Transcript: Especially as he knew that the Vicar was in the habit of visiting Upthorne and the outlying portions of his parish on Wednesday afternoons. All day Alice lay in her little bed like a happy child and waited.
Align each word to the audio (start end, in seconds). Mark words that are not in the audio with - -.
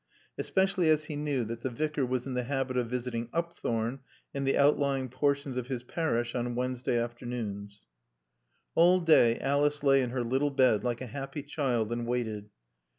Especially 0.35 0.89
as 0.89 1.03
he 1.05 1.15
knew 1.15 1.43
that 1.45 1.61
the 1.61 1.69
Vicar 1.69 2.03
was 2.03 2.25
in 2.25 2.33
the 2.33 2.45
habit 2.45 2.75
of 2.75 2.89
visiting 2.89 3.29
Upthorne 3.31 3.99
and 4.33 4.47
the 4.47 4.57
outlying 4.57 5.09
portions 5.09 5.57
of 5.57 5.67
his 5.67 5.83
parish 5.83 6.33
on 6.33 6.55
Wednesday 6.55 6.97
afternoons. 6.97 7.83
All 8.73 8.99
day 8.99 9.37
Alice 9.37 9.83
lay 9.83 10.01
in 10.01 10.09
her 10.09 10.23
little 10.23 10.49
bed 10.49 10.83
like 10.83 11.01
a 11.01 11.05
happy 11.05 11.43
child 11.43 11.91
and 11.91 12.07
waited. 12.07 12.49